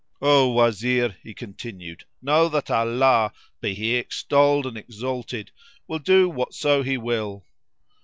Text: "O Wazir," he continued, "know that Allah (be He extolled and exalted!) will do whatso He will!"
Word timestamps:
"O 0.19 0.47
Wazir," 0.53 1.15
he 1.21 1.31
continued, 1.35 2.05
"know 2.23 2.49
that 2.49 2.71
Allah 2.71 3.31
(be 3.61 3.75
He 3.75 3.93
extolled 3.97 4.65
and 4.65 4.75
exalted!) 4.75 5.51
will 5.87 5.99
do 5.99 6.27
whatso 6.27 6.81
He 6.81 6.97
will!" 6.97 7.45